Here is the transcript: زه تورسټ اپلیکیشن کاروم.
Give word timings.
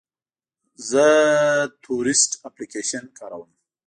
زه 0.89 1.05
تورسټ 1.83 2.31
اپلیکیشن 2.47 3.03
کاروم. 3.19 3.51